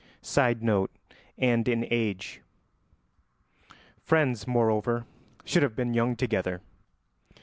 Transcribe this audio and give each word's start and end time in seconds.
[Sidenote: 0.23 0.89
and 1.37 1.67
in 1.67 1.85
age.] 1.91 2.41
Friends, 4.01 4.47
moreover, 4.47 5.05
should 5.45 5.61
have 5.61 5.75
been 5.75 5.93
young 5.93 6.15
together. 6.15 6.61